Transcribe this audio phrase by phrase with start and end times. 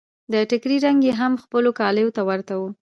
[0.31, 2.61] د ټکري رنګ يې هم خپلو کاليو ته ورته و.